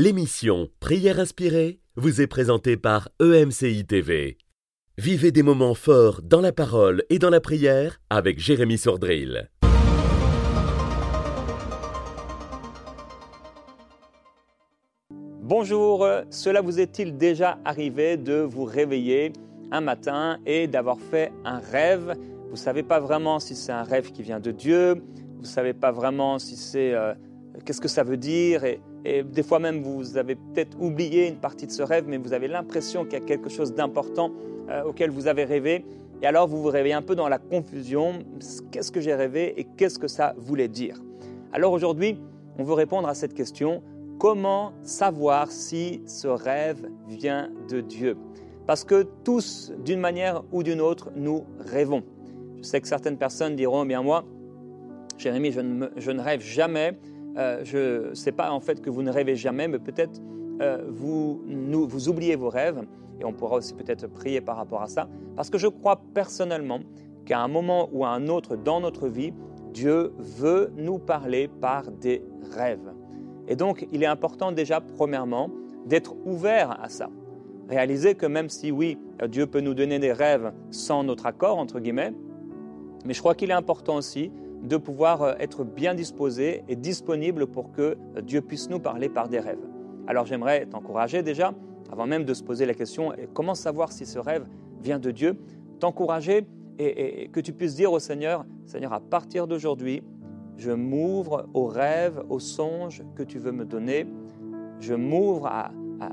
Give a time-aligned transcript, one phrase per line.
[0.00, 4.38] L'émission Prière inspirée vous est présentée par EMCI TV.
[4.96, 9.50] Vivez des moments forts dans la parole et dans la prière avec Jérémy Sordrill.
[15.42, 19.32] Bonjour, cela vous est-il déjà arrivé de vous réveiller
[19.72, 22.14] un matin et d'avoir fait un rêve?
[22.44, 25.02] Vous ne savez pas vraiment si c'est un rêve qui vient de Dieu,
[25.34, 27.14] vous ne savez pas vraiment si c'est euh,
[27.64, 31.36] qu'est-ce que ça veut dire et, et des fois même vous avez peut-être oublié une
[31.36, 34.32] partie de ce rêve, mais vous avez l'impression qu'il y a quelque chose d'important
[34.68, 35.84] euh, auquel vous avez rêvé.
[36.20, 38.24] Et alors vous vous réveillez un peu dans la confusion.
[38.70, 41.00] Qu'est-ce que j'ai rêvé et qu'est-ce que ça voulait dire?
[41.52, 42.18] Alors aujourd'hui,
[42.58, 43.82] on veut répondre à cette question.
[44.18, 48.16] Comment savoir si ce rêve vient de Dieu?
[48.66, 52.02] Parce que tous, d'une manière ou d'une autre, nous rêvons.
[52.58, 54.24] Je sais que certaines personnes diront, bien moi,
[55.24, 56.98] ne, je ne rêve jamais.
[57.38, 60.20] Euh, je ne sais pas en fait que vous ne rêvez jamais, mais peut-être
[60.60, 62.82] euh, vous, vous oubliez vos rêves,
[63.20, 66.80] et on pourra aussi peut-être prier par rapport à ça, parce que je crois personnellement
[67.24, 69.32] qu'à un moment ou à un autre dans notre vie,
[69.72, 72.24] Dieu veut nous parler par des
[72.56, 72.92] rêves.
[73.46, 75.50] Et donc, il est important déjà, premièrement,
[75.86, 77.08] d'être ouvert à ça.
[77.68, 81.80] Réaliser que même si oui, Dieu peut nous donner des rêves sans notre accord, entre
[81.80, 82.12] guillemets,
[83.04, 87.46] mais je crois qu'il est important aussi de pouvoir euh, être bien disposé et disponible
[87.46, 89.64] pour que euh, Dieu puisse nous parler par des rêves.
[90.06, 91.52] Alors j'aimerais t'encourager déjà,
[91.90, 94.46] avant même de se poser la question, comment savoir si ce rêve
[94.82, 95.38] vient de Dieu,
[95.80, 96.46] t'encourager
[96.78, 100.02] et, que tu puisses dire au Seigneur, Seigneur, à partir d'aujourd'hui,
[100.56, 104.06] je m'ouvre aux rêves, aux songes que tu veux me donner,
[104.80, 105.72] je m'ouvre à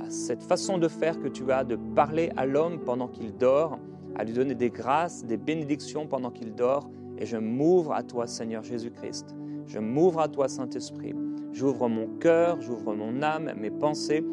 [0.09, 3.79] cette façon de faire que tu as de parler à l'homme pendant qu'il dort,
[4.15, 8.27] à lui donner des grâces, des bénédictions pendant qu'il dort, et je m'ouvre à toi,
[8.27, 9.35] Seigneur Jésus-Christ.
[9.65, 11.15] Je m'ouvre à toi, Saint-Esprit.
[11.51, 14.23] J'ouvre mon cœur, j'ouvre mon âme, mes pensées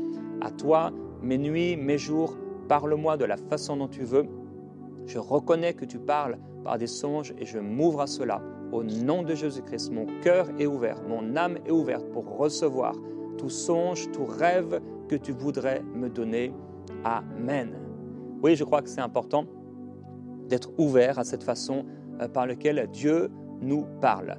[0.41, 0.91] à toi,
[1.23, 2.37] mes nuits, mes jours.
[2.69, 4.27] Parle-moi de la façon dont tu veux.
[5.07, 8.43] Je reconnais que tu parles par des songes et je m'ouvre à cela.
[8.73, 12.95] Au nom de Jésus-Christ, mon cœur est ouvert, mon âme est ouverte pour recevoir
[13.37, 16.53] tout songe, tout rêve que tu voudrais me donner.
[17.05, 17.75] Amen.
[18.43, 19.45] Oui, je crois que c'est important
[20.49, 21.85] d'être ouvert à cette façon
[22.33, 23.31] par lequel Dieu
[23.61, 24.37] nous parle.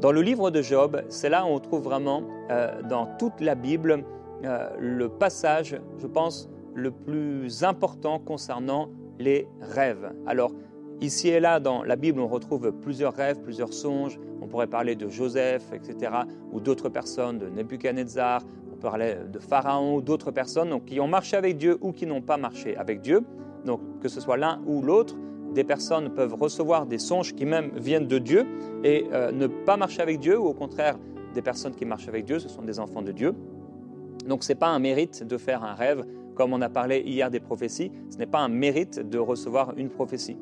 [0.00, 3.54] Dans le livre de Job, c'est là où on trouve vraiment euh, dans toute la
[3.54, 4.04] Bible
[4.44, 10.12] euh, le passage, je pense, le plus important concernant les rêves.
[10.26, 10.52] Alors,
[11.00, 14.18] ici et là, dans la Bible, on retrouve plusieurs rêves, plusieurs songes.
[14.42, 16.12] On pourrait parler de Joseph, etc.,
[16.52, 18.42] ou d'autres personnes, de Nebuchadnezzar,
[18.72, 22.20] on parlait de Pharaon, ou d'autres personnes qui ont marché avec Dieu ou qui n'ont
[22.20, 23.22] pas marché avec Dieu.
[23.64, 25.16] Donc, que ce soit l'un ou l'autre,
[25.54, 28.46] des personnes peuvent recevoir des songes qui même viennent de Dieu
[28.82, 30.98] et euh, ne pas marcher avec Dieu, ou au contraire,
[31.32, 33.34] des personnes qui marchent avec Dieu, ce sont des enfants de Dieu.
[34.26, 36.04] Donc ce n'est pas un mérite de faire un rêve,
[36.34, 39.88] comme on a parlé hier des prophéties, ce n'est pas un mérite de recevoir une
[39.88, 40.36] prophétie.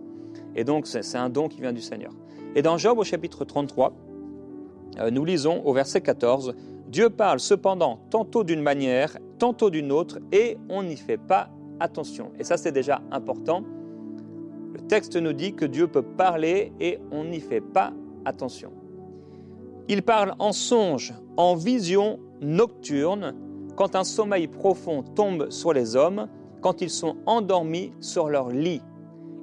[0.56, 2.12] Et donc c'est un don qui vient du Seigneur.
[2.54, 3.92] Et dans Job au chapitre 33,
[4.98, 6.54] euh, nous lisons au verset 14,
[6.88, 11.50] Dieu parle cependant tantôt d'une manière, tantôt d'une autre, et on n'y fait pas
[11.80, 12.32] attention.
[12.38, 13.64] Et ça c'est déjà important
[14.72, 17.93] le texte nous dit que Dieu peut parler et on n'y fait pas
[18.25, 18.72] attention.
[19.88, 23.34] Il parle en songe, en vision nocturne,
[23.77, 26.28] quand un sommeil profond tombe sur les hommes,
[26.60, 28.83] quand ils sont endormis sur leur lit.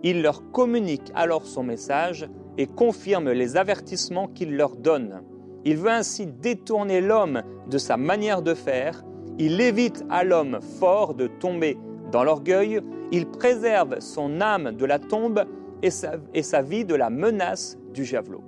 [0.04, 5.22] Il leur communique alors son message et confirme les avertissements qu'il leur donne.
[5.66, 9.04] Il veut ainsi détourner l'homme de sa manière de faire.
[9.38, 11.78] Il évite à l'homme fort de tomber
[12.12, 15.46] dans l'orgueil il préserve son âme de la tombe
[15.82, 18.44] et sa, vie de la menace du javelot.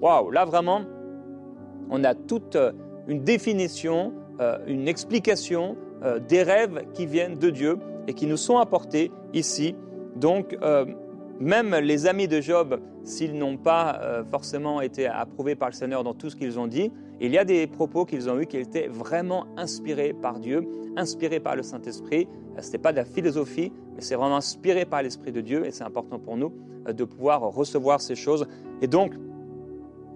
[0.00, 0.82] Waouh, là vraiment,
[1.90, 2.72] on a toute euh,
[3.08, 8.36] une définition, euh, une explication euh, des rêves qui viennent de Dieu et qui nous
[8.36, 9.74] sont apportés ici.
[10.16, 10.56] Donc,
[11.38, 16.14] même les amis de Job, s'ils n'ont pas forcément été approuvés par le Seigneur dans
[16.14, 16.90] tout ce qu'ils ont dit,
[17.20, 20.66] il y a des propos qu'ils ont eus qui étaient vraiment inspirés par Dieu,
[20.96, 22.26] inspirés par le Saint-Esprit.
[22.58, 25.70] Ce n'était pas de la philosophie, mais c'est vraiment inspiré par l'Esprit de Dieu et
[25.70, 26.52] c'est important pour nous
[26.88, 28.46] euh, de pouvoir recevoir ces choses.
[28.80, 29.12] Et donc,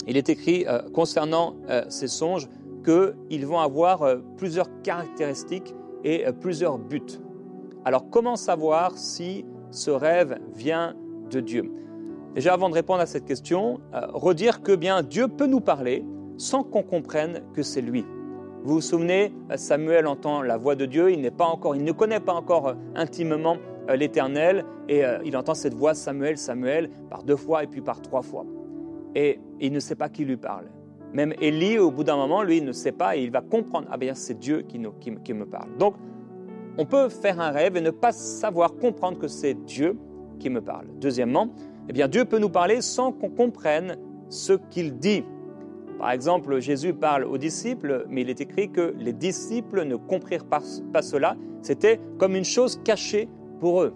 [0.07, 2.49] il est écrit euh, concernant euh, ces songes
[2.85, 5.75] qu'ils vont avoir plusieurs caractéristiques
[6.05, 7.01] et plusieurs buts.
[7.87, 10.95] Alors, comment savoir si ce rêve vient
[11.31, 11.73] de Dieu?
[12.35, 16.05] Déjà, avant de répondre à cette question, redire que bien Dieu peut nous parler
[16.37, 18.05] sans qu'on comprenne que c'est lui.
[18.65, 21.93] Vous vous souvenez, Samuel entend la voix de Dieu, il, n'est pas encore, il ne
[21.93, 23.59] connaît pas encore euh, intimement
[23.91, 27.83] euh, l'Éternel, et euh, il entend cette voix Samuel, Samuel, par deux fois et puis
[27.83, 28.47] par trois fois.
[29.15, 30.65] Et il ne sait pas qui lui parle.
[31.13, 33.87] Même Élie, au bout d'un moment, lui, il ne sait pas et il va comprendre,
[33.91, 34.81] ah bien c'est Dieu qui,
[35.23, 35.69] qui me parle.
[35.79, 35.95] Donc,
[36.79, 39.97] on peut faire un rêve et ne pas savoir comprendre que c'est Dieu
[40.41, 40.87] qui me parle.
[41.01, 41.51] Deuxièmement,
[41.89, 43.97] eh bien, Dieu peut nous parler sans qu'on comprenne
[44.29, 45.23] ce qu'il dit.
[45.99, 50.47] Par exemple, Jésus parle aux disciples, mais il est écrit que les disciples ne comprirent
[50.47, 50.61] pas,
[51.03, 51.37] cela.
[51.63, 53.29] C'était comme une chose cachée
[53.61, 53.95] pour eux.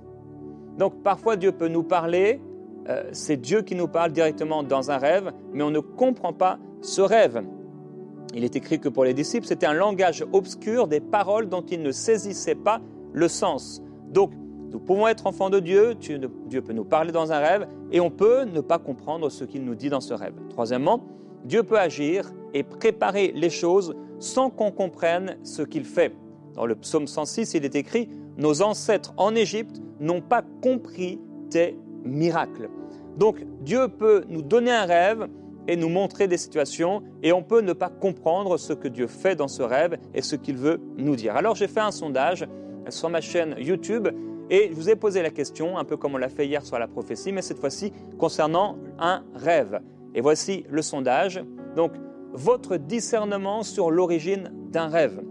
[0.78, 2.40] Donc parfois Dieu peut nous parler,
[2.88, 6.58] euh, c'est Dieu qui nous parle directement dans un rêve, mais on ne comprend pas
[6.80, 7.42] ce rêve.
[8.34, 11.82] Il est écrit que pour les disciples, c'était un langage obscur des paroles dont ils
[11.82, 12.80] ne saisissaient pas
[13.12, 13.82] le sens.
[14.10, 14.32] Donc,
[14.70, 18.10] nous pouvons être enfants de Dieu, Dieu peut nous parler dans un rêve, et on
[18.10, 20.34] peut ne pas comprendre ce qu'il nous dit dans ce rêve.
[20.50, 21.00] Troisièmement,
[21.44, 26.12] Dieu peut agir et préparer les choses sans qu'on comprenne ce qu'il fait.
[26.54, 31.20] Dans le psaume 106, il est écrit Nos ancêtres en Égypte n'ont pas compris
[31.50, 32.68] tes miracles.
[33.16, 35.28] Donc Dieu peut nous donner un rêve
[35.66, 39.36] et nous montrer des situations et on peut ne pas comprendre ce que Dieu fait
[39.36, 41.36] dans ce rêve et ce qu'il veut nous dire.
[41.36, 42.46] Alors j'ai fait un sondage
[42.88, 44.08] sur ma chaîne YouTube
[44.50, 46.78] et je vous ai posé la question, un peu comme on l'a fait hier sur
[46.78, 49.80] la prophétie, mais cette fois-ci concernant un rêve.
[50.14, 51.42] Et voici le sondage.
[51.76, 51.92] Donc,
[52.32, 55.22] votre discernement sur l'origine d'un rêve.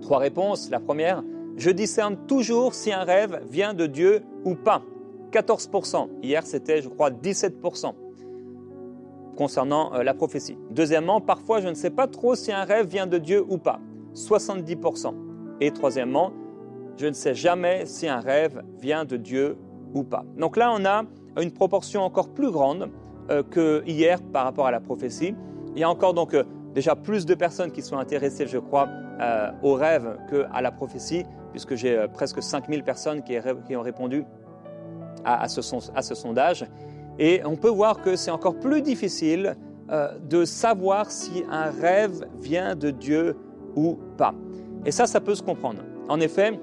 [0.00, 0.70] Trois réponses.
[0.70, 1.22] La première,
[1.56, 4.82] je discerne toujours si un rêve vient de Dieu ou pas.
[5.32, 6.08] 14%.
[6.22, 7.94] Hier, c'était, je crois, 17%
[9.36, 10.58] concernant euh, la prophétie.
[10.70, 13.80] Deuxièmement, parfois, je ne sais pas trop si un rêve vient de Dieu ou pas.
[14.14, 15.14] 70%.
[15.60, 16.32] Et troisièmement,
[16.96, 19.56] je ne sais jamais si un rêve vient de Dieu
[19.94, 20.24] ou pas.
[20.36, 21.04] Donc là, on a
[21.40, 22.90] une proportion encore plus grande
[23.30, 25.34] euh, que hier par rapport à la prophétie.
[25.74, 26.44] Il y a encore donc euh,
[26.74, 28.88] déjà plus de personnes qui sont intéressées, je crois,
[29.20, 33.36] euh, au rêve qu'à la prophétie, puisque j'ai presque 5000 personnes qui,
[33.76, 34.24] ont répondu
[35.24, 36.64] à, ce sondage.
[37.18, 39.56] Et on peut voir que c'est encore plus difficile
[40.22, 43.36] de savoir si un rêve vient de Dieu
[43.74, 44.32] ou pas.
[44.86, 45.80] Et ça, ça peut se comprendre.
[46.08, 46.58] En effet,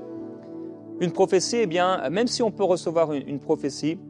[1.02, 4.07] une prophétie, eh bien, même si on peut recevoir une prophétie, euh,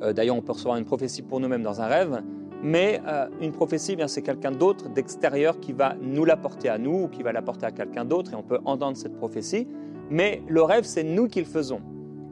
[0.00, 2.22] d'ailleurs, on peut recevoir une prophétie pour nous-mêmes dans un rêve,
[2.62, 7.04] mais euh, une prophétie, eh c'est quelqu'un d'autre, d'extérieur, qui va nous l'apporter à nous
[7.04, 9.68] ou qui va l'apporter à quelqu'un d'autre, et on peut entendre cette prophétie.
[10.10, 11.80] Mais le rêve, c'est nous qui le faisons.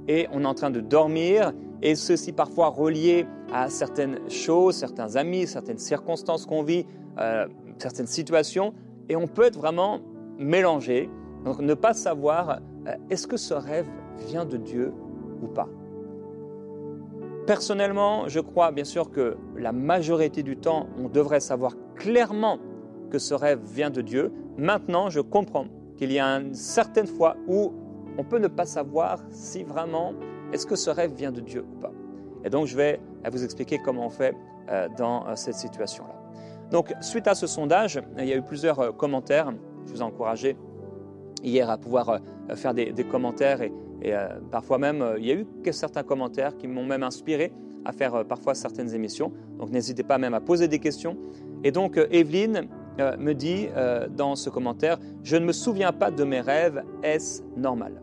[0.08, 1.52] Et on est en train de dormir,
[1.82, 6.86] et ceci parfois relié à certaines choses, certains amis, certaines circonstances qu'on vit,
[7.18, 7.46] euh,
[7.78, 8.74] certaines situations,
[9.08, 10.00] et on peut être vraiment
[10.38, 11.08] mélangé.
[11.44, 12.58] Donc ne pas savoir,
[13.10, 13.86] est-ce que ce rêve
[14.26, 14.92] vient de Dieu
[15.42, 15.68] ou pas?
[17.46, 22.58] Personnellement, je crois bien sûr que la majorité du temps, on devrait savoir clairement
[23.08, 24.32] que ce rêve vient de Dieu.
[24.56, 25.66] Maintenant, je comprends
[25.96, 27.72] qu'il y a une certaine fois où
[28.18, 30.12] on peut ne pas savoir si vraiment
[30.52, 31.92] est-ce que ce rêve vient de Dieu ou pas.
[32.44, 33.00] Et donc, je vais
[33.30, 34.34] vous expliquer comment on fait
[34.68, 36.14] euh, dans euh, cette situation-là.
[36.72, 39.52] Donc, suite à ce sondage, il y a eu plusieurs euh, commentaires.
[39.86, 40.56] Je vous ai encouragé
[41.46, 42.20] hier à pouvoir
[42.54, 43.72] faire des, commentaires et,
[44.04, 47.52] euh, parfois même, euh, il y a eu certains commentaires qui m'ont même inspiré
[47.84, 49.32] à faire euh, parfois certaines émissions.
[49.58, 51.16] Donc n'hésitez pas même à poser des questions.
[51.64, 52.68] Et donc Evelyne
[53.18, 53.68] me dit
[54.16, 58.00] dans ce commentaire, je ne me souviens pas de mes rêves, est-ce normal?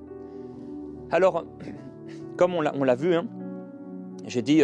[1.09, 1.45] Alors,
[2.37, 3.25] comme on l'a vu, hein,
[4.27, 4.61] j'ai dit,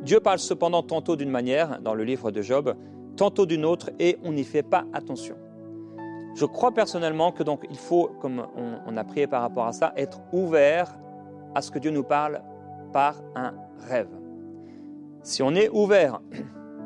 [0.00, 2.74] Dieu parle cependant tantôt d'une manière dans le livre de Job,
[3.16, 5.36] tantôt d'une autre, et on n'y fait pas attention.
[6.36, 8.46] Je crois personnellement que donc il faut, comme
[8.86, 10.94] on, a prié par rapport à ça, être ouvert
[11.54, 12.42] à ce que Dieu nous parle
[12.92, 13.54] par un
[13.88, 14.10] rêve.
[15.22, 16.20] Si on est ouvert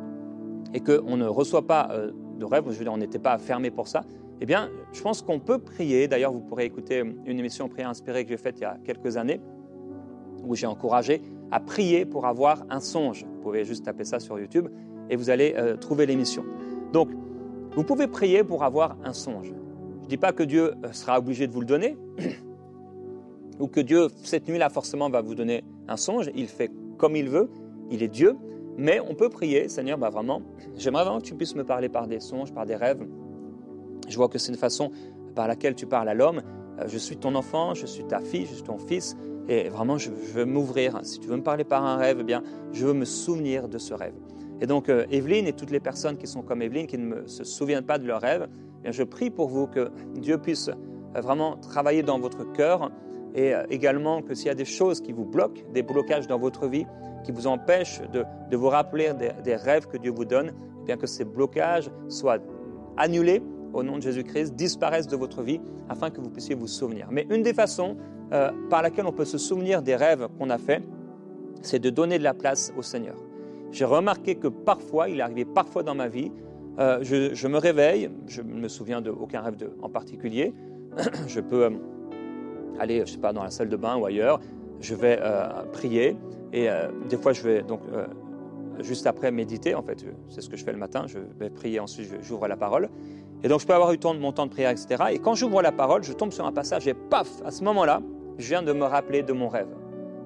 [0.72, 3.72] et qu'on ne reçoit pas euh, de rêve, je veux dire, on n'était pas fermé
[3.72, 4.04] pour ça,
[4.40, 6.06] eh bien, je pense qu'on peut prier.
[6.06, 9.16] D'ailleurs, vous pourrez écouter une émission Prière inspirée que j'ai faite il y a quelques
[9.16, 9.40] années,
[10.44, 13.24] où j'ai encouragé à prier pour avoir un songe.
[13.24, 14.68] Vous pouvez juste taper ça sur YouTube
[15.10, 16.44] et vous allez euh, trouver l'émission.
[16.92, 17.10] Donc,
[17.72, 19.52] vous pouvez prier pour avoir un songe.
[20.00, 21.96] Je ne dis pas que Dieu euh, sera obligé de vous le donner,
[23.60, 26.30] ou que Dieu, cette nuit-là, forcément, va vous donner un songe.
[26.34, 27.48] Il fait comme il veut,
[27.90, 28.36] il est Dieu.
[28.76, 30.42] Mais on peut prier, Seigneur, bah vraiment,
[30.76, 33.06] j'aimerais vraiment que tu puisses me parler par des songes, par des rêves.
[34.08, 34.90] Je vois que c'est une façon
[35.34, 36.42] par laquelle tu parles à l'homme.
[36.80, 39.16] Euh, je suis ton enfant, je suis ta fille, je suis ton fils,
[39.48, 40.98] et vraiment, je veux m'ouvrir.
[41.02, 43.78] Si tu veux me parler par un rêve, eh bien, je veux me souvenir de
[43.78, 44.14] ce rêve.
[44.60, 47.44] Et donc, euh, Evelyne et toutes les personnes qui sont comme Evelyne, qui ne se
[47.44, 48.46] souviennent pas de leur rêve,
[48.84, 52.90] eh je prie pour vous que Dieu puisse euh, vraiment travailler dans votre cœur
[53.34, 56.38] et euh, également que s'il y a des choses qui vous bloquent, des blocages dans
[56.38, 56.86] votre vie,
[57.24, 58.24] qui vous empêchent de,
[58.56, 59.12] vous rappeler
[59.44, 60.52] des, rêves que Dieu vous donne,
[60.82, 62.38] eh bien que ces blocages soient
[62.96, 67.08] annulés au nom de Jésus-Christ, disparaissent de votre vie afin que vous puissiez vous souvenir.
[67.10, 67.96] Mais une des façons
[68.70, 70.82] par laquelle on peut se souvenir des rêves qu'on a faits,
[71.62, 73.16] c'est de donner de la place au Seigneur.
[73.72, 76.32] J'ai remarqué que parfois, il arrivé parfois dans ma vie,
[76.78, 80.54] euh, je, me réveille, je ne me souviens d'aucun rêve en particulier.
[81.26, 81.70] je peux euh,
[82.78, 84.40] aller, je sais pas, dans la salle de bain ou ailleurs.
[84.80, 86.16] Je vais euh, prier
[86.52, 86.68] et
[87.08, 87.80] des fois je vais donc
[88.80, 89.74] juste après méditer.
[89.74, 91.04] En fait, c'est ce que je fais le matin.
[91.06, 92.88] Je vais prier ensuite, j'ouvre la parole.
[93.44, 95.04] Et donc je peux avoir eu mon temps de prière, etc.
[95.12, 98.00] Et quand j'ouvre la parole, je tombe sur un passage et paf, à ce moment-là,
[98.38, 99.68] je viens de me rappeler de mon rêve.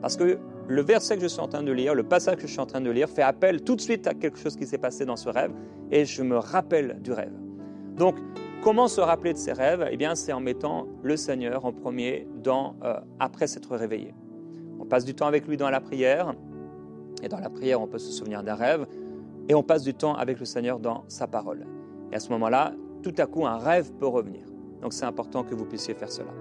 [0.00, 2.52] Parce que le verset que je suis en train de lire, le passage que je
[2.52, 4.78] suis en train de lire, fait appel tout de suite à quelque chose qui s'est
[4.78, 5.52] passé dans ce rêve
[5.90, 7.32] et je me rappelle du rêve.
[7.96, 8.16] Donc,
[8.62, 9.86] comment se rappeler de ces rêves?
[9.90, 14.14] Eh bien, c'est en mettant le Seigneur en premier dans, euh, après s'être réveillé.
[14.80, 16.34] On passe du temps avec lui dans la prière
[17.22, 18.86] et dans la prière, on peut se souvenir d'un rêve
[19.48, 21.66] et on passe du temps avec le Seigneur dans sa parole.
[22.10, 24.46] Et à ce moment-là, tout à coup, un rêve peut revenir.
[24.80, 26.32] Donc, c'est important que vous puissiez faire cela.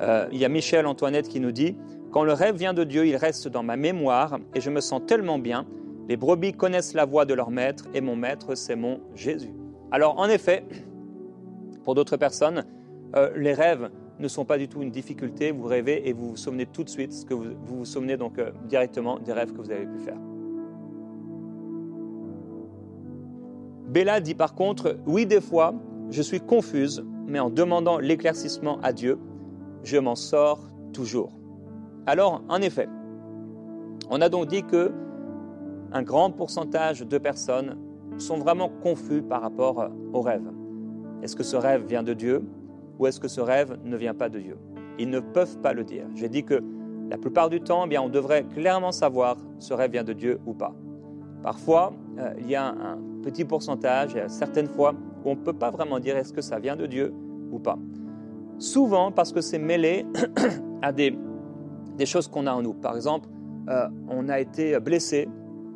[0.00, 1.76] Euh, il y a Michel Antoinette qui nous dit
[2.10, 5.02] quand le rêve vient de Dieu, il reste dans ma mémoire et je me sens
[5.06, 5.66] tellement bien.
[6.08, 9.54] Les brebis connaissent la voix de leur maître et mon maître, c'est mon Jésus.
[9.92, 10.64] Alors en effet,
[11.84, 12.64] pour d'autres personnes,
[13.14, 15.52] euh, les rêves ne sont pas du tout une difficulté.
[15.52, 19.18] Vous rêvez et vous vous souvenez tout de suite vous vous, souvenez donc euh, directement
[19.20, 20.18] des rêves que vous avez pu faire.
[23.86, 25.74] Bella dit par contre, oui des fois,
[26.10, 29.18] je suis confuse, mais en demandant l'éclaircissement à Dieu,
[29.84, 31.39] je m'en sors toujours.
[32.06, 32.88] Alors, en effet,
[34.10, 34.92] on a donc dit que
[35.92, 37.76] un grand pourcentage de personnes
[38.18, 40.50] sont vraiment confus par rapport au rêve.
[41.22, 42.42] Est-ce que ce rêve vient de Dieu
[42.98, 44.56] ou est-ce que ce rêve ne vient pas de Dieu?
[44.98, 46.06] Ils ne peuvent pas le dire.
[46.14, 46.62] J'ai dit que
[47.10, 50.38] la plupart du temps, eh bien, on devrait clairement savoir ce rêve vient de Dieu
[50.46, 50.74] ou pas.
[51.42, 55.70] Parfois, euh, il y a un petit pourcentage, certaines fois, où on ne peut pas
[55.70, 57.12] vraiment dire est-ce que ça vient de Dieu
[57.50, 57.78] ou pas.
[58.58, 60.06] Souvent parce que c'est mêlé
[60.82, 61.18] à des
[62.00, 62.72] des choses qu'on a en nous.
[62.72, 63.28] Par exemple,
[63.68, 65.28] euh, on a été blessé,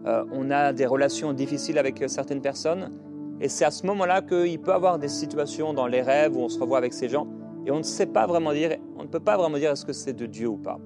[0.06, 2.90] euh, on a des relations difficiles avec certaines personnes,
[3.42, 6.40] et c'est à ce moment-là qu'il peut y avoir des situations dans les rêves où
[6.40, 7.26] on se revoit avec ces gens,
[7.66, 9.92] et on ne sait pas vraiment dire, on ne peut pas vraiment dire est-ce que
[9.92, 10.78] c'est de Dieu ou pas.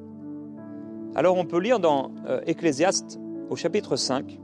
[1.14, 4.40] Alors on peut lire dans euh, Ecclésiaste au chapitre 5,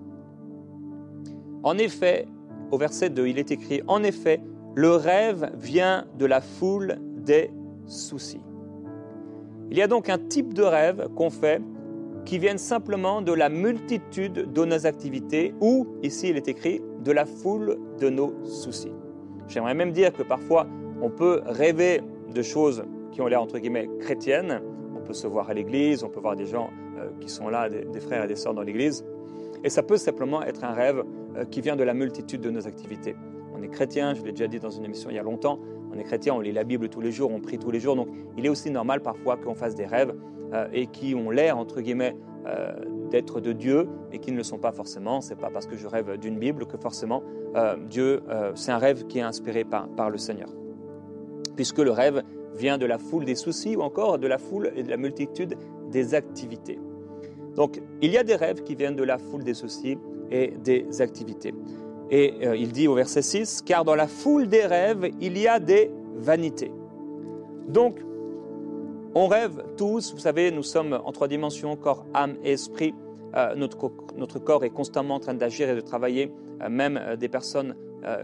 [1.65, 2.29] en effet,
[2.71, 4.41] au verset 2, il est écrit, en effet,
[4.77, 7.51] le rêve vient de la foule des
[7.87, 8.43] soucis.
[9.75, 11.61] Il y a donc un type de rêve qu'on fait
[12.25, 17.11] qui viennent simplement de la multitude de nos activités ou, ici il est écrit, de
[17.11, 18.93] la foule de nos soucis.
[19.49, 20.69] J'aimerais même dire que parfois
[21.03, 22.03] on peut rêver
[22.33, 24.63] de choses qui ont l'air entre guillemets chrétiennes.
[24.97, 27.69] On peut se voir à l'église, on peut voir des gens euh, qui sont là,
[27.69, 29.05] des, frères et des sœurs dans l'église.
[29.65, 31.03] Et ça peut simplement être un rêve
[31.37, 33.17] euh, qui vient de la multitude de nos activités.
[33.53, 35.59] On est chrétien, je l'ai déjà dit dans une émission il y a longtemps,
[35.95, 37.97] on est chrétien, on lit la Bible tous les jours, on prie tous les jours,
[37.97, 40.15] donc il est aussi normal parfois qu'on fasse des rêves
[40.53, 42.73] euh, et qui ont l'air, entre guillemets, euh,
[43.11, 45.21] d'être de Dieu, mais qui ne le sont pas forcément.
[45.21, 47.23] C'est pas parce que je rêve d'une Bible que forcément
[47.57, 48.23] euh, Dieu,
[48.55, 50.49] c'est un rêve qui est inspiré par, par le Seigneur.
[51.57, 52.23] Puisque le rêve
[52.57, 55.57] vient de la foule des soucis ou encore de la foule et de la multitude
[55.91, 56.79] des activités.
[57.55, 59.97] Donc il y a des rêves qui viennent de la foule des soucis
[60.31, 61.55] et des activités.
[62.11, 65.49] Et euh, il dit au verset 6, car dans la foule des rêves, il y
[65.49, 66.71] a des vanités.
[67.69, 67.99] Donc,
[69.15, 72.95] on rêve tous, vous savez, nous sommes en trois dimensions, corps, âme et esprit.
[73.37, 76.33] Euh, notre, notre, corps est constamment en train d'agir et de travailler,
[76.63, 77.75] euh, même des personnes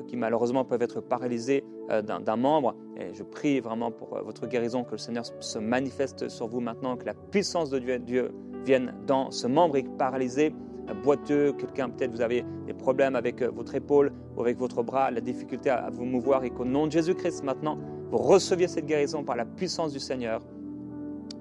[0.08, 2.74] qui malheureusement peuvent être paralysées d'un membre.
[2.98, 6.98] Et je prie vraiment pour votre guérison, que le Seigneur se manifeste sur vous maintenant,
[6.98, 8.30] que la puissance de Dieu, Dieu
[8.66, 10.52] vienne dans ce membre paralysé
[10.94, 15.10] boiteux, quelqu'un peut-être vous avez des problèmes avec euh, votre épaule ou avec votre bras,
[15.10, 17.78] la difficulté à vous mouvoir et qu'au nom de Jésus-Christ maintenant,
[18.10, 20.42] vous receviez cette guérison par la puissance du Seigneur.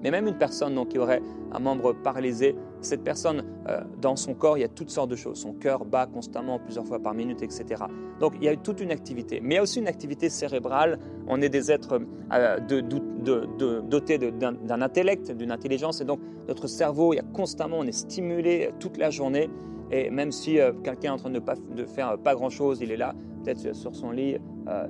[0.02, 4.34] Mais même une personne donc, qui aurait un membre paralysé, cette personne, euh, dans son
[4.34, 5.38] corps, il y a toutes sortes de choses.
[5.38, 7.84] Son cœur bat constamment plusieurs fois par minute, etc.
[8.20, 9.40] Donc il y a toute une activité.
[9.42, 10.98] Mais il y a aussi une activité cérébrale.
[11.26, 12.00] On est des êtres
[12.32, 16.00] euh, dotés d'un intellect, d'une intelligence.
[16.00, 19.50] Et donc notre cerveau, il y a constamment, on est stimulé toute la journée.
[19.90, 22.92] Et même si euh, quelqu'un est en train de, pas, de faire pas grand-chose, il
[22.92, 24.36] est là, peut-être sur son lit,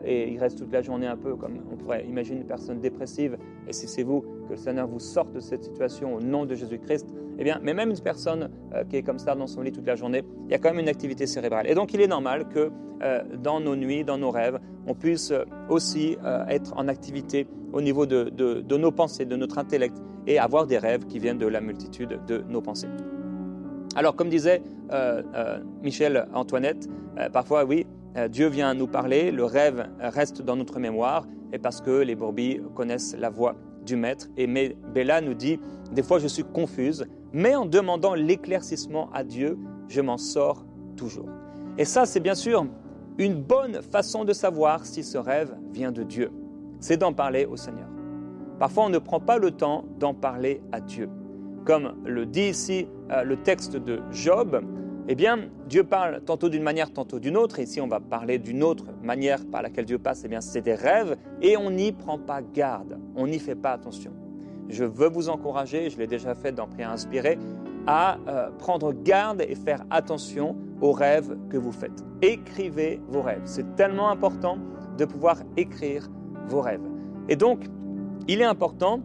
[0.04, 3.38] et il reste toute la journée un peu comme on pourrait imaginer une personne dépressive.
[3.66, 6.54] Et si c'est vous, que le Seigneur vous sorte de cette situation au nom de
[6.54, 7.06] Jésus-Christ,
[7.40, 9.86] eh bien, mais même une personne euh, qui est comme ça dans son lit toute
[9.86, 11.66] la journée, il y a quand même une activité cérébrale.
[11.68, 12.70] Et donc, il est normal que
[13.02, 17.80] euh, dans nos nuits, dans nos rêves, on puisse euh, aussi être en activité au
[17.80, 19.96] niveau de, de, nos pensées, de notre intellect,
[20.26, 22.88] et avoir des rêves qui viennent de la multitude de nos pensées.
[23.96, 24.62] Alors, comme disait
[25.82, 26.88] Michel Antoinette,
[27.32, 27.86] parfois, oui,
[28.28, 32.60] Dieu vient nous parler, le rêve reste dans notre mémoire, et parce que les brebis
[32.74, 34.28] connaissent la voix du maître.
[34.36, 35.58] Et Bella nous dit,
[35.92, 40.64] des fois je suis confuse, mais en demandant l'éclaircissement à Dieu, je m'en sors
[40.96, 41.28] toujours.
[41.78, 42.66] Et ça, c'est bien sûr
[43.18, 46.30] une bonne façon de savoir si ce rêve vient de Dieu,
[46.78, 47.88] c'est d'en parler au Seigneur.
[48.58, 51.08] Parfois, on ne prend pas le temps d'en parler à Dieu.
[51.64, 54.62] Comme le dit ici euh, le texte de Job,
[55.08, 57.58] eh bien, Dieu parle tantôt d'une manière, tantôt d'une autre.
[57.58, 60.22] Ici, on va parler d'une autre manière par laquelle Dieu passe.
[60.24, 62.98] Eh bien, c'est des rêves et on n'y prend pas garde.
[63.16, 64.12] On n'y fait pas attention.
[64.68, 67.38] Je veux vous encourager, je l'ai déjà fait dans Prière inspirée,
[67.86, 72.04] à euh, prendre garde et faire attention aux rêves que vous faites.
[72.22, 73.42] Écrivez vos rêves.
[73.44, 74.58] C'est tellement important
[74.96, 76.08] de pouvoir écrire
[76.46, 76.86] vos rêves.
[77.28, 77.64] Et donc,
[78.28, 79.00] il est important,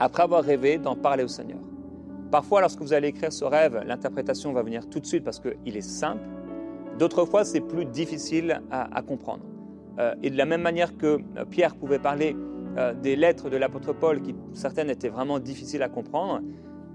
[0.00, 1.60] après avoir rêvé, d'en parler au Seigneur.
[2.30, 5.76] Parfois, lorsque vous allez écrire ce rêve, l'interprétation va venir tout de suite parce qu'il
[5.76, 6.24] est simple.
[6.98, 9.44] D'autres fois, c'est plus difficile à, comprendre.
[9.98, 12.36] Euh, et de la même manière que euh, Pierre pouvait parler
[13.02, 16.40] des lettres de l'apôtre Paul, qui certaines étaient vraiment difficiles à comprendre,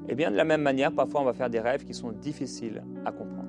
[0.10, 2.84] eh bien, de la même manière, parfois, on va faire des rêves qui sont difficiles
[3.06, 3.48] à comprendre.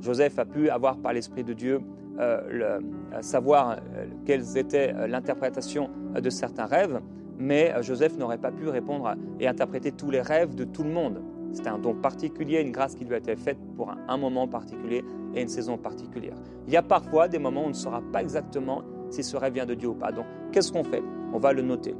[0.00, 1.80] Joseph a pu avoir par l'Esprit de Dieu
[2.20, 7.00] euh, le, euh, savoir euh, quelles étaient l'interprétation de certains rêves,
[7.38, 11.20] mais Joseph n'aurait pas pu répondre et interpréter tous les rêves de tout le monde.
[11.52, 15.04] C'était un don particulier, une grâce qui lui a été faite pour un, moment particulier
[15.34, 16.34] et une saison particulière.
[16.66, 19.54] Il y a parfois des moments où on ne saura pas exactement si ce rêve
[19.54, 20.10] vient de Dieu ou pas.
[20.10, 21.02] Donc, qu'est-ce qu'on fait?
[21.32, 21.94] On va le noter.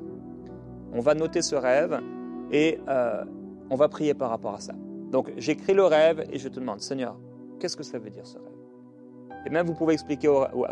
[0.93, 2.01] On va noter ce rêve
[2.51, 2.79] et
[3.71, 4.75] on va prier par rapport à ça.
[5.11, 7.17] Donc j'écris le rêve et je te demande, Seigneur,
[7.61, 8.54] qu'est-ce que ça veut dire ce rêve?
[9.47, 10.29] Et même vous pouvez expliquer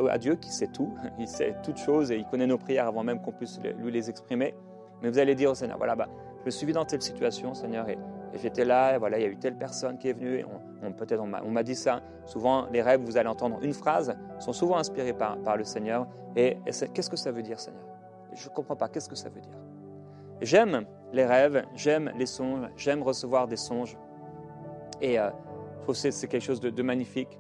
[0.09, 3.03] à Dieu qui sait tout, il sait toutes choses et il connaît nos prières avant
[3.03, 4.55] même qu'on puisse lui les exprimer.
[5.03, 6.09] Mais vous allez dire au Seigneur, voilà, bah,
[6.41, 7.99] je me suis vu dans telle situation, Seigneur, et,
[8.35, 10.45] j'étais là, et voilà, il y a eu telle personne qui est venue, et
[10.83, 12.03] on, peut-être on m'a dit ça.
[12.25, 16.07] Souvent, les rêves, vous allez entendre une phrase, sont souvent inspirés par, le Seigneur.
[16.37, 16.59] Et,
[16.95, 17.83] qu'est-ce que ça veut dire, Seigneur?
[18.33, 19.59] Je ne comprends pas, qu'est-ce que ça veut dire?
[20.41, 23.97] J'aime les rêves, j'aime les songes, j'aime recevoir des songes.
[25.01, 25.31] Et euh,
[25.89, 27.39] je c'est quelque chose de, magnifique.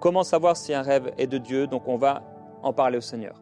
[0.00, 1.66] Comment savoir si un rêve est de Dieu?
[1.66, 2.22] Donc on va
[2.62, 3.40] en parler au Seigneur.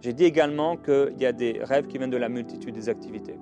[0.00, 3.38] J'ai dit également qu'il y a des rêves qui viennent de la multitude des activités.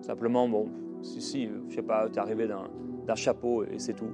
[0.00, 0.68] Simplement, bon,
[1.02, 4.10] si, si, je sais pas, tu es arrivé d'un chapeau et c'est tout.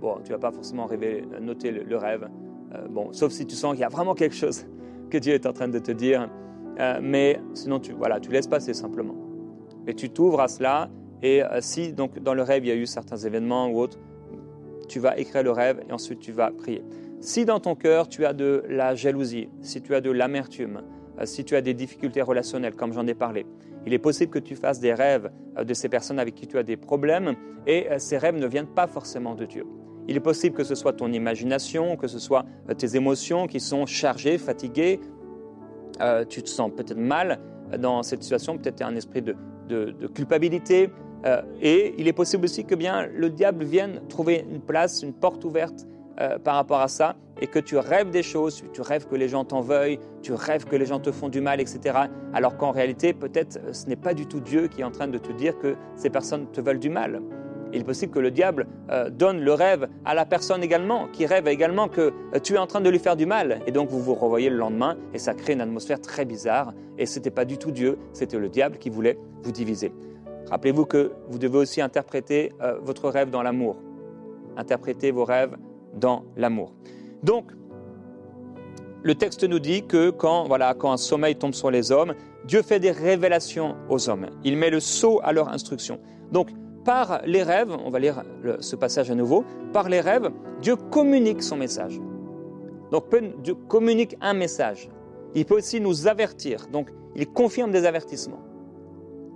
[0.00, 2.28] Bon, tu vas pas forcément rêver, noter le, rêve.
[2.74, 4.66] Euh, bon, sauf si tu sens qu'il y a vraiment quelque chose
[5.10, 6.28] que Dieu est en train de te dire.
[6.80, 9.14] Euh, mais sinon, tu, voilà, tu laisses passer simplement.
[9.86, 10.88] Et tu t'ouvres à cela.
[11.22, 13.98] Et euh, si donc dans le rêve il y a eu certains événements ou autres,
[14.88, 16.82] tu vas écrire le rêve et ensuite tu vas prier.
[17.20, 20.82] Si dans ton cœur tu as de la jalousie, si tu as de l'amertume,
[21.18, 23.46] euh, si tu as des difficultés relationnelles, comme j'en ai parlé,
[23.86, 26.58] il est possible que tu fasses des rêves euh, de ces personnes avec qui tu
[26.58, 27.34] as des problèmes
[27.66, 29.66] et ces rêves ne viennent pas forcément de Dieu.
[30.06, 32.44] Il est possible que ce soit ton imagination, que ce soit
[32.78, 35.00] tes émotions qui sont chargées, fatiguées,
[36.28, 37.40] tu te sens peut-être mal
[37.78, 39.36] dans cette situation, peut-être un esprit de,
[40.14, 40.90] culpabilité.
[41.24, 45.14] Euh, et il est possible aussi que bien le diable vienne trouver une place, une
[45.14, 45.86] porte ouverte
[46.20, 49.28] euh, par rapport à ça, et que tu rêves des choses, tu rêves que les
[49.28, 51.98] gens t'en veuillent, tu rêves que les gens te font du mal, etc.
[52.32, 55.08] Alors qu'en réalité, peut-être euh, ce n'est pas du tout Dieu qui est en train
[55.08, 57.20] de te dire que ces personnes te veulent du mal.
[57.74, 58.66] Il est possible que le diable
[59.10, 62.80] donne le rêve à la personne également, qui rêve également que tu es en train
[62.80, 63.60] de lui faire du mal.
[63.66, 66.72] Et donc vous vous revoyez le lendemain et ça crée une atmosphère très bizarre.
[66.96, 69.92] Et ce n'était pas du tout Dieu, c'était le diable qui voulait vous diviser.
[70.48, 73.76] Rappelez-vous que vous devez aussi interpréter votre rêve dans l'amour.
[74.56, 75.56] Interpréter vos rêves
[75.96, 76.72] dans l'amour.
[77.22, 77.50] Donc,
[79.02, 82.62] le texte nous dit que quand, voilà, quand un sommeil tombe sur les hommes, Dieu
[82.62, 84.26] fait des révélations aux hommes.
[84.44, 86.00] Il met le sceau à leur instruction.
[86.32, 86.50] Donc,
[86.84, 88.22] par les rêves, on va lire
[88.60, 90.30] ce passage à nouveau, par les rêves,
[90.62, 92.00] Dieu communique son message.
[92.92, 93.04] Donc
[93.42, 94.88] Dieu communique un message.
[95.34, 96.68] Il peut aussi nous avertir.
[96.72, 98.40] Donc il confirme des avertissements.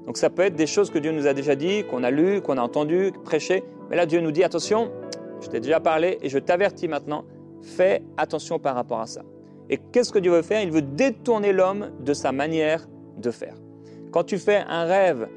[0.06, 2.40] Donc ça peut être des choses que Dieu nous a déjà dit, qu'on a lu,
[2.40, 3.64] qu'on a entendu, prêché.
[3.90, 4.92] Mais là Dieu nous dit attention,
[5.40, 7.24] je t'ai déjà parlé et je t'avertis maintenant,
[7.62, 9.22] fais attention par rapport à ça.
[9.68, 10.62] Et qu'est-ce que Dieu veut faire?
[10.62, 13.54] Il veut détourner l'homme de sa manière de faire.
[14.10, 15.28] Quand tu fais un rêve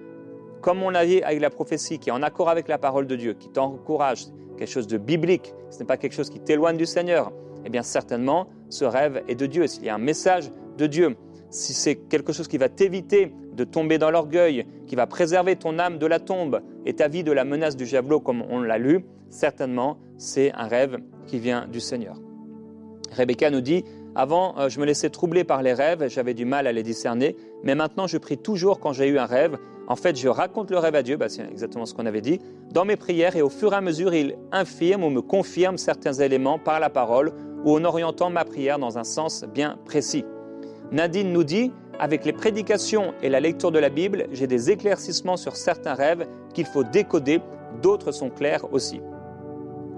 [0.63, 3.17] comme on l'a dit avec la prophétie, qui est en accord avec la parole de
[3.17, 6.85] Dieu, qui t'encourage, quelque chose de biblique, ce n'est pas quelque chose qui t'éloigne du
[6.85, 7.33] Seigneur,
[7.65, 9.67] eh bien certainement, ce rêve est de Dieu.
[9.67, 11.17] S'il y a un message de Dieu,
[11.49, 15.79] si c'est quelque chose qui va t'éviter de tomber dans l'orgueil, qui va préserver ton
[15.79, 18.77] âme de la tombe et ta vie de la menace du javelot, comme on l'a
[18.77, 22.15] lu, certainement, c'est un rêve qui vient du Seigneur.
[23.11, 23.83] Rebecca nous dit
[24.15, 27.35] Avant, euh, je me laissais troubler par les rêves, j'avais du mal à les discerner,
[27.63, 30.77] mais maintenant je prie toujours quand j'ai eu un rêve en fait, je raconte le
[30.77, 32.39] rêve à Dieu, bah, c'est exactement ce qu'on avait dit,
[32.71, 36.13] dans mes prières et au fur et à mesure, il infirme ou me confirme certains
[36.13, 37.33] éléments par la parole
[37.65, 40.23] ou en orientant ma prière dans un sens bien précis.
[40.91, 45.37] Nadine nous dit, avec les prédications et la lecture de la Bible, j'ai des éclaircissements
[45.37, 47.41] sur certains rêves qu'il faut décoder,
[47.81, 49.01] d'autres sont clairs aussi.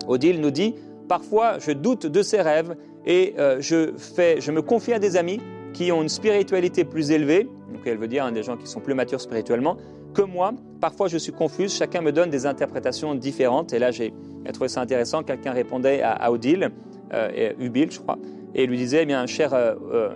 [0.08, 0.76] Odile nous dit,
[1.08, 5.40] parfois je doute de ces rêves et euh, je, me confie à des amis
[5.74, 8.80] qui ont une spiritualité plus élevée, donc elle veut dire hein, des gens qui sont
[8.80, 9.78] plus matures spirituellement,
[10.16, 10.54] que moi.
[10.82, 13.74] Parfois, je suis confuse, chacun me donne des interprétations différentes.
[13.74, 14.14] Et là, j'ai
[14.54, 15.22] trouvé ça intéressant.
[15.22, 16.72] Quelqu'un répondait à, Odile,
[17.14, 18.18] euh, et Ubil, je crois,
[18.56, 20.10] et lui disait, eh bien, cher, euh, euh,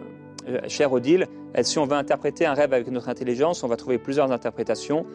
[0.67, 1.27] cher Odile,
[1.61, 5.05] si on veut interpréter un rêve avec notre intelligence, on va trouver plusieurs interprétations.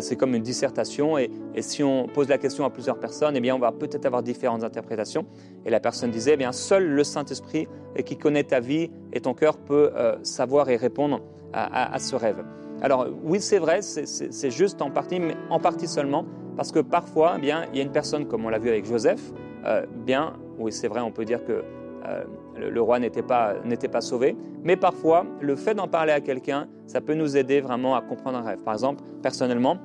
[0.00, 1.18] C'est comme une dissertation.
[1.18, 4.22] Et, si on pose la question à plusieurs personnes, eh bien, on va peut-être avoir
[4.22, 5.26] différentes interprétations.
[5.64, 7.66] Et la personne disait, eh bien, seul le Saint-Esprit
[8.04, 9.90] qui connaît ta vie et ton cœur peut
[10.22, 11.20] savoir et répondre
[11.52, 12.44] à ce rêve.
[12.82, 16.24] Alors oui, c'est vrai, c'est juste en partie, mais en partie seulement,
[16.56, 18.86] parce que parfois, eh bien, il y a une personne, comme on l'a vu avec
[18.86, 19.20] Joseph,
[19.66, 21.62] euh, bien, oui, c'est vrai, on peut dire que
[22.06, 22.24] euh,
[22.56, 23.54] le, roi n'était pas,
[23.92, 27.94] pas sauvé, mais parfois, le fait d'en parler à quelqu'un, ça peut nous aider vraiment
[27.94, 28.62] à comprendre un rêve.
[28.62, 29.76] Par exemple, personnellement,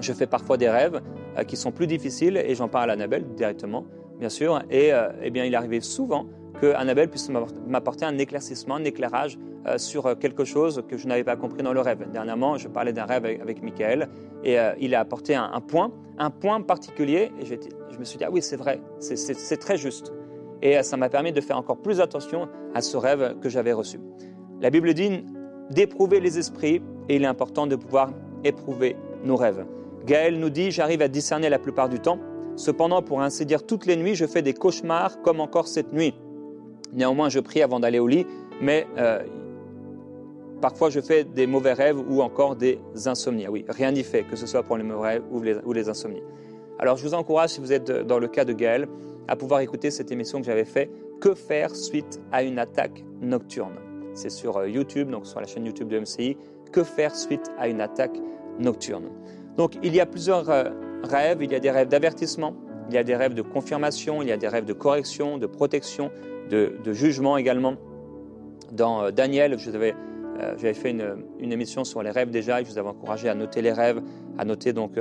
[0.00, 1.00] je fais parfois des rêves
[1.38, 3.84] euh, qui sont plus difficiles et j'en parle à Annabelle directement,
[4.18, 6.26] bien sûr, et eh bien, il arrivait souvent
[6.60, 11.22] que Annabelle puisse m'apporter un éclaircissement, un éclairage euh, sur quelque chose que je n'avais
[11.22, 12.10] pas compris dans le rêve.
[12.10, 14.08] Dernièrement, je parlais d'un rêve avec, Michael
[14.42, 18.24] et euh, il a apporté un, point, un point particulier et je, me suis dit,
[18.24, 20.12] ah oui, c'est vrai, c'est très juste.
[20.62, 23.72] Et euh, ça m'a permis de faire encore plus attention à ce rêve que j'avais
[23.72, 24.00] reçu.
[24.60, 25.24] La Bible dit
[25.70, 28.10] d'éprouver les esprits et il est important de pouvoir
[28.44, 29.64] éprouver nos rêves.
[30.06, 32.18] Gaël nous dit, j'arrive à discerner la plupart du temps.
[32.56, 36.14] Cependant, pour ainsi dire, toutes les nuits, je fais des cauchemars comme encore cette nuit.
[36.92, 38.26] Néanmoins, je prie avant d'aller au lit,
[38.60, 38.86] mais
[40.60, 43.44] Parfois, je fais des mauvais rêves ou encore des insomnies.
[43.46, 46.22] Ah oui, rien n'y fait, que ce soit pour les mauvais rêves ou les insomnies.
[46.78, 48.86] Alors, je vous encourage, si vous êtes dans le cas de Gaël,
[49.30, 50.90] à pouvoir écouter cette émission que j'avais fait
[51.20, 53.76] Que faire suite à une attaque nocturne?
[54.12, 56.36] C'est sur euh, YouTube, donc sur la chaîne YouTube de MCI.
[56.72, 58.16] Que faire suite à une attaque
[58.58, 59.08] nocturne?
[59.56, 60.64] Donc, il y a plusieurs euh,
[61.04, 61.38] rêves.
[61.42, 62.56] Il y a des rêves d'avertissement,
[62.88, 65.46] il y a des rêves de confirmation, il y a des rêves de correction, de
[65.46, 66.10] protection,
[66.50, 67.76] de, jugement également.
[68.72, 69.94] Dans euh, Daniel, je vous avais
[70.56, 73.60] j'avais fait une, émission sur les rêves déjà et je vous avais encouragé à noter
[73.60, 74.00] les rêves,
[74.38, 74.92] à noter donc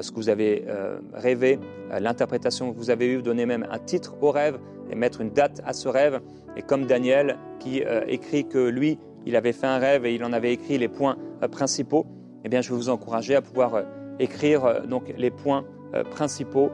[0.00, 0.64] ce que vous avez
[1.12, 1.58] rêvé,
[1.98, 4.58] l'interprétation que vous avez eue, donner même un titre au rêve
[4.90, 6.20] et mettre une date à ce rêve.
[6.56, 10.32] Et comme Daniel qui écrit que lui, il avait fait un rêve et il en
[10.32, 11.16] avait écrit les points
[11.50, 12.06] principaux,
[12.44, 13.84] eh bien, je vais vous encourager à pouvoir
[14.18, 15.64] écrire donc les points
[16.10, 16.70] principaux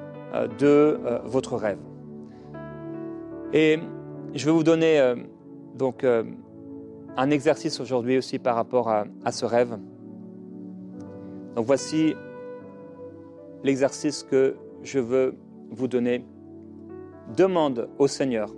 [0.59, 1.79] de votre rêve.
[3.53, 3.79] Et
[4.35, 5.15] je vais vous donner
[5.75, 6.05] donc
[7.17, 9.79] un exercice aujourd'hui aussi par rapport à, ce rêve.
[11.57, 12.15] Donc voici
[13.63, 15.35] l'exercice que je veux
[15.71, 16.25] vous donner.
[17.37, 18.51] Demande au Seigneur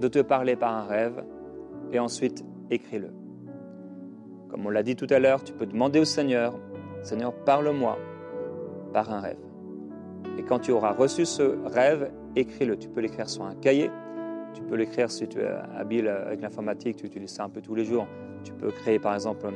[0.00, 1.24] de te parler par un rêve
[1.92, 3.10] et ensuite écris-le.
[4.48, 6.58] Comme on l'a dit tout à l'heure, tu peux demander au Seigneur,
[7.02, 7.98] Seigneur, parle-moi
[8.92, 9.38] par un rêve.
[10.38, 12.76] Et quand tu auras reçu ce rêve, écris-le.
[12.76, 13.90] Tu peux l'écrire sur un cahier,
[14.54, 17.74] tu peux l'écrire si tu es habile avec l'informatique, tu utilises ça un peu tous
[17.74, 18.06] les jours.
[18.42, 19.46] Tu peux créer par exemple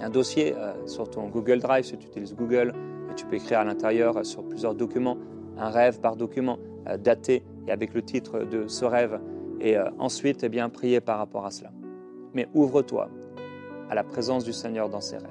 [0.00, 2.72] un dossier euh, sur ton Google Drive si tu utilises Google
[3.14, 5.18] tu peux écrire à l'intérieur euh, sur plusieurs documents,
[5.56, 9.20] un rêve par document, euh, daté et avec le titre de ce rêve.
[9.60, 11.70] Et ensuite, eh bien, prier par rapport à cela.
[12.34, 13.08] Mais ouvre-toi
[13.88, 15.30] à la présence du Seigneur dans ces rêves.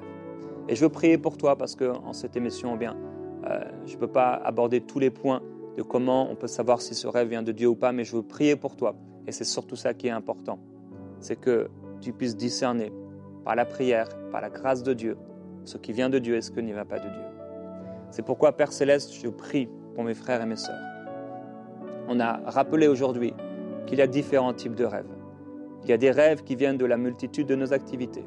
[0.68, 2.96] Et je veux prier pour toi parce que en cette émission, eh bien,
[3.86, 5.40] je ne peux pas aborder tous les points
[5.76, 8.16] de comment on peut savoir si ce rêve vient de Dieu ou pas, mais je
[8.16, 8.96] veux prier pour toi.
[9.26, 10.58] Et c'est surtout ça qui est important.
[11.20, 11.68] C'est que
[12.00, 12.92] tu puisses discerner
[13.44, 15.16] par la prière, par la grâce de Dieu,
[15.64, 17.33] ce qui vient de Dieu et ce qui n'y va pas de Dieu.
[18.14, 20.78] C'est pourquoi, Père céleste, je prie pour mes frères et mes sœurs.
[22.06, 23.34] On a rappelé aujourd'hui
[23.86, 25.10] qu'il y a différents types de rêves.
[25.82, 28.24] Il y a des rêves qui viennent de la multitude de nos activités,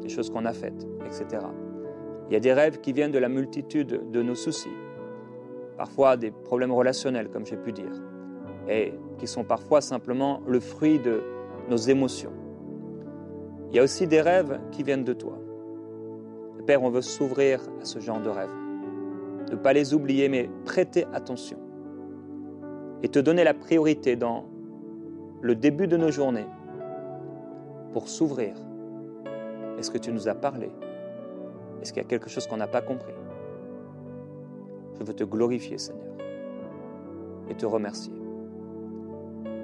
[0.00, 1.44] des choses qu'on a faites, etc.
[2.28, 4.70] Il y a des rêves qui viennent de la multitude de nos soucis,
[5.76, 8.00] parfois des problèmes relationnels, comme j'ai pu dire,
[8.68, 11.24] et qui sont parfois simplement le fruit de
[11.68, 12.32] nos émotions.
[13.70, 15.36] Il y a aussi des rêves qui viennent de toi.
[16.64, 18.65] Père, on veut s'ouvrir à ce genre de rêves,
[19.50, 21.58] ne pas les oublier, mais prêter attention
[23.02, 24.46] et te donner la priorité dans
[25.42, 26.46] le début de nos journées
[27.92, 28.54] pour s'ouvrir.
[29.78, 30.70] Est-ce que tu nous as parlé?
[31.80, 33.12] Est-ce qu'il y a quelque chose qu'on n'a pas compris?
[34.98, 36.06] Je veux te glorifier, Seigneur,
[37.50, 38.14] et te remercier.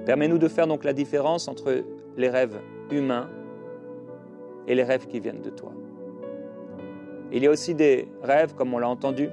[0.05, 1.83] Permets-nous de faire donc la différence entre
[2.17, 2.59] les rêves
[2.91, 3.29] humains
[4.67, 5.71] et les rêves qui viennent de toi.
[7.31, 9.29] Il y a aussi des rêves, comme on l'a entendu,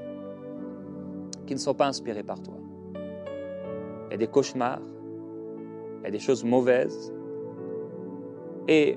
[1.50, 2.54] qui ne sont pas inspirés par toi.
[2.94, 4.82] Il y a des cauchemars,
[5.98, 7.12] il y a des choses mauvaises.
[8.68, 8.96] Et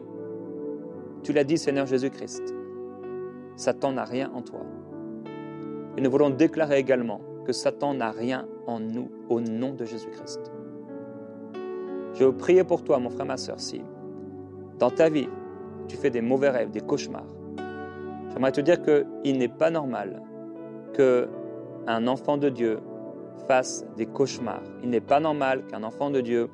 [1.23, 2.53] tu l'as dit, Seigneur Jésus-Christ,
[3.55, 4.59] Satan n'a rien en toi.
[5.97, 10.51] Et nous voulons déclarer également que Satan n'a rien en nous au nom de Jésus-Christ.
[12.13, 13.81] Je veux prier pour toi, mon frère, ma soeur, si
[14.77, 15.29] dans ta vie,
[15.87, 17.25] tu fais des mauvais rêves, des cauchemars.
[18.31, 20.21] J'aimerais te dire qu'il n'est pas normal
[21.85, 22.79] qu'un enfant de Dieu
[23.47, 24.63] fasse des cauchemars.
[24.83, 26.49] Il n'est pas normal qu'un enfant de Dieu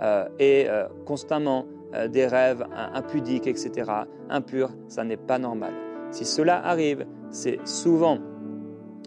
[0.00, 3.90] euh, ait euh, constamment euh, des rêves impudiques, etc.,
[4.28, 4.70] impurs.
[4.88, 5.72] Ça n'est pas normal.
[6.10, 8.18] Si cela arrive, c'est souvent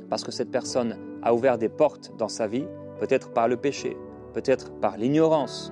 [0.09, 2.65] parce que cette personne a ouvert des portes dans sa vie,
[2.99, 3.95] peut-être par le péché,
[4.33, 5.71] peut-être par l'ignorance,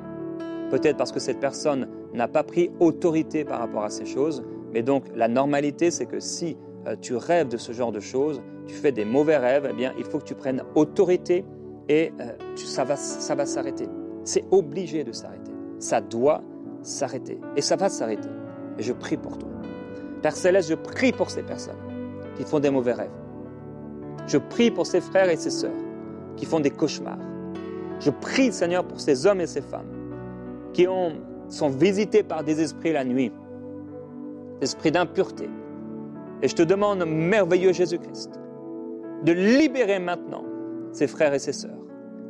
[0.70, 4.44] peut-être parce que cette personne n'a pas pris autorité par rapport à ces choses.
[4.72, 6.58] Mais donc la normalité, c'est que si
[7.02, 10.06] tu rêves de ce genre de choses, tu fais des mauvais rêves, eh bien il
[10.06, 11.46] faut que tu prennes autorité
[11.90, 13.88] et euh, ça va, ça va s'arrêter.
[14.24, 15.52] C'est obligé de s'arrêter.
[15.80, 16.44] Ça doit
[16.82, 17.40] s'arrêter.
[17.56, 18.30] Et ça va s'arrêter.
[18.78, 19.50] Et je prie pour toi.
[20.22, 21.78] Père Céleste, je prie pour ces personnes
[22.36, 23.10] qui font des mauvais rêves.
[24.28, 25.72] Je prie pour ces frères et ces sœurs
[26.36, 27.18] qui font des cauchemars.
[28.00, 29.88] Je prie, Seigneur, pour ces hommes et ces femmes
[30.74, 31.14] qui ont,
[31.50, 33.32] sont visités par des esprits la nuit,
[34.62, 35.50] esprits d'impureté.
[36.42, 38.40] Et je te demande, merveilleux Jésus-Christ,
[39.24, 40.44] de libérer maintenant
[40.92, 41.72] ces frères et ces sœurs.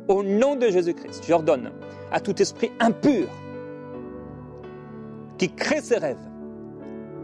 [0.08, 1.70] Au nom de Jésus-Christ, j'ordonne
[2.10, 3.28] à tout esprit impur
[5.36, 6.16] qui crée ces rêves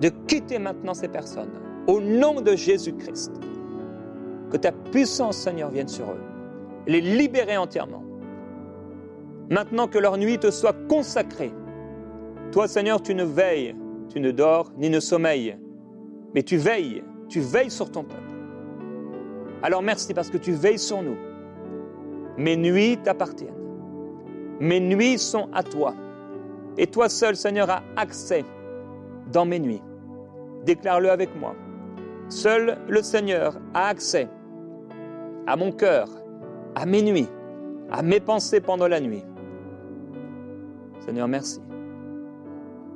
[0.01, 1.53] de quitter maintenant ces personnes.
[1.87, 3.33] Au nom de Jésus-Christ,
[4.51, 6.21] que ta puissance, Seigneur, vienne sur eux.
[6.87, 8.03] Les libérer entièrement.
[9.51, 11.53] Maintenant que leur nuit te soit consacrée.
[12.53, 13.75] Toi, Seigneur, tu ne veilles,
[14.09, 15.57] tu ne dors ni ne sommeilles,
[16.35, 18.34] mais tu veilles, tu veilles sur ton peuple.
[19.65, 21.17] Alors merci parce que tu veilles sur nous.
[22.37, 23.55] Mes nuits t'appartiennent.
[24.61, 25.95] Mes nuits sont à toi.
[26.77, 28.45] Et toi seul, Seigneur, as accès
[29.33, 29.81] dans mes nuits.
[30.67, 31.57] Déclare-le avec moi.
[32.29, 34.29] Seul le Seigneur a accès
[35.47, 36.09] à mon cœur,
[36.75, 37.29] à mes nuits,
[37.91, 39.25] à mes pensées pendant la nuit.
[41.01, 41.63] Seigneur, merci.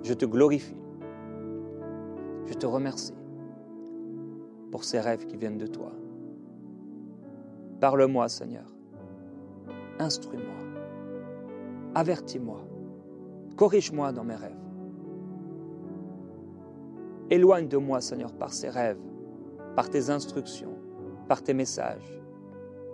[0.03, 0.77] Je te glorifie.
[2.45, 3.15] Je te remercie
[4.71, 5.93] pour ces rêves qui viennent de toi.
[7.81, 8.67] Parle-moi, Seigneur.
[9.99, 10.57] Instruis-moi.
[11.95, 12.61] Avertis-moi.
[13.57, 14.53] Corrige-moi dans mes rêves.
[17.31, 19.01] Éloigne de moi, Seigneur, par ces rêves,
[19.77, 20.77] par tes instructions,
[21.29, 22.21] par tes messages.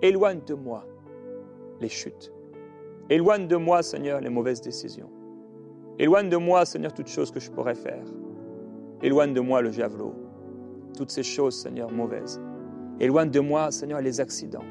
[0.03, 0.85] Éloigne de moi
[1.81, 2.33] les chutes.
[3.09, 5.11] Éloigne de moi, Seigneur, les mauvaises décisions.
[5.99, 8.05] Éloigne de moi, Seigneur, toutes choses que je pourrais faire.
[9.03, 10.15] Éloigne de moi le javelot.
[10.97, 12.41] Toutes ces choses, Seigneur, mauvaises.
[13.01, 14.65] Éloigne de moi, Seigneur, les accidents.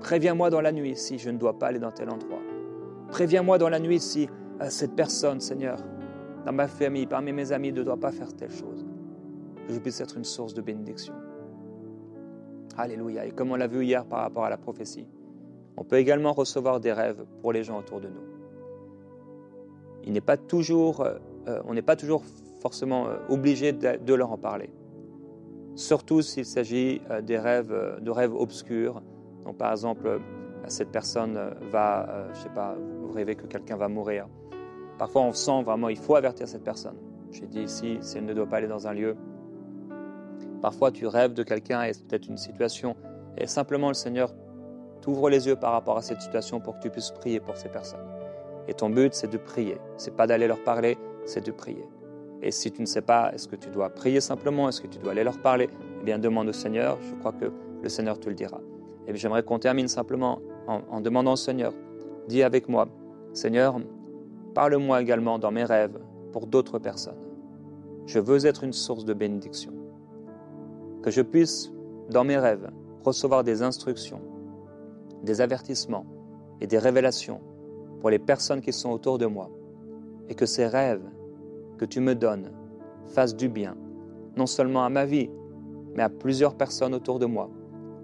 [0.00, 2.40] Préviens-moi dans la nuit si je ne dois pas aller dans tel endroit.
[3.08, 4.28] Préviens-moi dans la nuit si
[4.60, 5.78] euh, cette personne, Seigneur,
[6.46, 8.86] dans ma famille, parmi mes amis, ne doit pas faire telle chose.
[9.66, 11.14] Que je puisse être une source de bénédiction.
[12.78, 13.26] Alléluia.
[13.26, 15.06] Et comme on l'a vu hier par rapport à la prophétie,
[15.76, 18.22] on peut également recevoir des rêves pour les gens autour de nous.
[20.04, 22.22] Il n'est pas toujours, euh, euh, on n'est pas toujours
[22.60, 24.70] forcément obligé de, leur en parler.
[25.80, 29.02] Surtout s'il s'agit des rêves, de rêves obscurs.
[29.44, 30.20] Donc, par exemple,
[30.68, 31.38] cette personne
[31.72, 34.28] va, je sais pas, vous rêvez que quelqu'un va mourir.
[34.98, 36.96] Parfois, on sent vraiment, il faut avertir cette personne.
[37.32, 39.16] J'ai dit ici, si elle ne doit pas aller dans un lieu,
[40.60, 42.94] Parfois, tu rêves de quelqu'un et c'est peut-être une situation,
[43.38, 44.34] et simplement le Seigneur
[45.00, 47.70] t'ouvre les yeux par rapport à cette situation pour que tu puisses prier pour ces
[47.70, 48.06] personnes.
[48.68, 49.78] Et ton but, c'est de prier.
[49.96, 51.86] C'est pas d'aller leur parler, c'est de prier.
[52.42, 54.98] Et si tu ne sais pas, est-ce que tu dois prier simplement, est-ce que tu
[54.98, 55.68] dois aller leur parler
[56.00, 56.98] Eh bien, demande au Seigneur.
[57.02, 57.46] Je crois que
[57.82, 58.60] le Seigneur te le dira.
[59.06, 61.72] Et j'aimerais qu'on termine simplement en, en demandant au Seigneur.
[62.28, 62.88] Dis avec moi,
[63.32, 63.78] Seigneur,
[64.54, 65.98] parle-moi également dans mes rêves
[66.32, 67.18] pour d'autres personnes.
[68.06, 69.72] Je veux être une source de bénédiction
[71.02, 71.72] que je puisse,
[72.10, 72.70] dans mes rêves,
[73.04, 74.20] recevoir des instructions,
[75.22, 76.04] des avertissements
[76.60, 77.40] et des révélations
[78.00, 79.50] pour les personnes qui sont autour de moi,
[80.28, 81.02] et que ces rêves
[81.80, 82.52] que tu me donnes
[83.06, 83.74] fassent du bien,
[84.36, 85.30] non seulement à ma vie,
[85.94, 87.48] mais à plusieurs personnes autour de moi.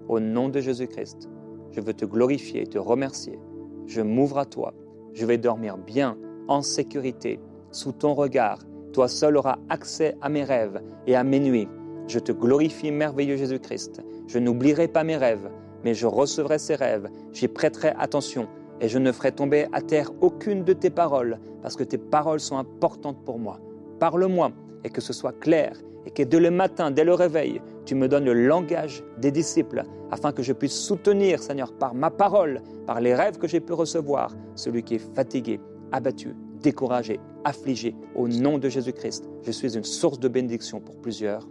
[0.07, 1.29] Au nom de Jésus-Christ,
[1.69, 3.37] je veux te glorifier et te remercier.
[3.85, 4.73] Je m'ouvre à toi.
[5.13, 8.57] Je vais dormir bien, en sécurité, sous ton regard.
[8.93, 11.69] Toi seul auras accès à mes rêves et à mes nuits.
[12.07, 14.01] Je te glorifie, merveilleux Jésus-Christ.
[14.25, 15.51] Je n'oublierai pas mes rêves,
[15.83, 17.11] mais je recevrai ces rêves.
[17.31, 18.47] J'y prêterai attention
[18.81, 22.39] et je ne ferai tomber à terre aucune de tes paroles, parce que tes paroles
[22.39, 23.59] sont importantes pour moi.
[23.99, 24.51] Parle-moi
[24.83, 25.73] et que ce soit clair,
[26.05, 29.83] et que dès le matin, dès le réveil, tu me donnes le langage des disciples,
[30.11, 33.73] afin que je puisse soutenir, Seigneur, par ma parole, par les rêves que j'ai pu
[33.73, 35.59] recevoir, celui qui est fatigué,
[35.91, 37.95] abattu, découragé, affligé.
[38.15, 41.47] Au nom de Jésus-Christ, je suis une source de bénédiction pour plusieurs.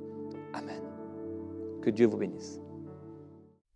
[0.54, 0.82] Amen.
[1.82, 2.61] Que Dieu vous bénisse.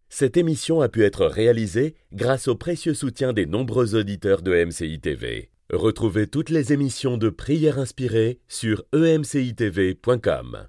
[0.09, 5.01] Cette émission a pu être réalisée grâce au précieux soutien des nombreux auditeurs de MCI
[5.01, 5.50] TV.
[5.73, 10.67] Retrouvez toutes les émissions de prières inspirées sur emcitv.com.